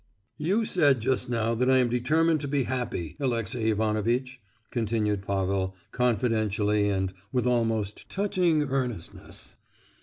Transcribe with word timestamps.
"You 0.39 0.65
said 0.65 0.99
just 0.99 1.29
now 1.29 1.53
that 1.53 1.69
I 1.69 1.77
am 1.77 1.87
determined 1.87 2.41
to 2.41 2.47
be 2.47 2.63
happy, 2.63 3.15
Alexey 3.19 3.69
Ivanovitch," 3.69 4.41
continued 4.71 5.21
Pavel, 5.21 5.75
confidentially, 5.91 6.89
and 6.89 7.13
with 7.31 7.45
almost 7.45 8.09
touching 8.09 8.63
earnestness. 8.63 9.53